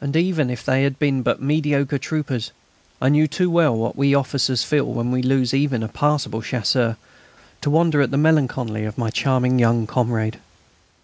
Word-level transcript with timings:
And, 0.00 0.16
even 0.16 0.50
if 0.50 0.64
they 0.64 0.82
had 0.82 0.98
been 0.98 1.22
but 1.22 1.40
mediocre 1.40 1.98
troopers, 1.98 2.50
I 3.00 3.08
knew 3.10 3.28
too 3.28 3.48
well 3.48 3.76
what 3.76 3.94
we 3.94 4.12
officers 4.12 4.64
feel 4.64 4.86
when 4.86 5.12
we 5.12 5.22
lose 5.22 5.54
even 5.54 5.84
a 5.84 5.88
passable 5.88 6.42
Chasseur, 6.42 6.96
to 7.60 7.70
wonder 7.70 8.00
at 8.02 8.10
the 8.10 8.16
melancholy 8.16 8.84
of 8.84 8.98
my 8.98 9.10
charming 9.10 9.60
young 9.60 9.86
comrade. 9.86 10.40